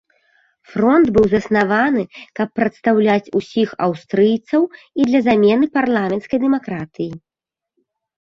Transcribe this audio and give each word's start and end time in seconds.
Фронт 0.69 1.09
быў 1.15 1.25
заснаваны, 1.33 2.03
каб 2.37 2.47
прадстаўляць 2.59 3.31
ўсіх 3.39 3.69
аўстрыйцаў 3.87 4.61
і 5.03 5.09
для 5.11 5.19
замены 5.29 5.65
парламенцкай 5.75 6.37
дэмакратыі. 6.47 7.09